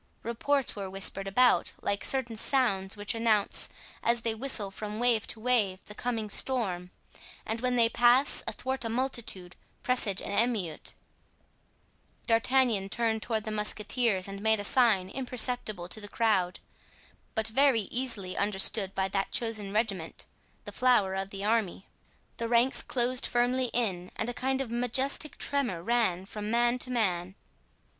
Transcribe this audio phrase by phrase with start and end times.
[0.23, 3.69] Reports were whispered about, like certain sounds which announce,
[4.01, 8.89] as they whistle from wave to wave, the coming storm—and when they pass athwart a
[8.89, 10.95] multitude, presage an emeute.
[12.25, 16.59] D'Artagnan turned toward the musketeers and made a sign imperceptible to the crowd,
[17.35, 20.25] but very easily understood by that chosen regiment,
[20.63, 21.85] the flower of the army.
[22.37, 26.89] The ranks closed firmly in and a kind of majestic tremor ran from man to
[26.89, 27.35] man.